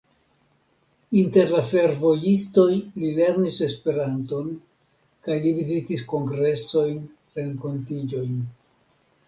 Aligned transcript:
Inter 1.19 1.51
la 1.55 1.59
fervojistoj 1.67 2.71
li 3.03 3.11
lernis 3.19 3.59
Esperanton 3.69 4.49
kaj 5.29 5.39
li 5.45 5.55
vizitis 5.61 6.05
kongresojn, 6.17 6.99
renkontiĝojn. 7.39 8.45